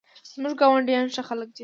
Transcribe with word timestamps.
زموږ 0.31 0.55
ګاونډیان 0.61 1.05
ښه 1.13 1.21
خلک 1.29 1.49
دي 1.55 1.59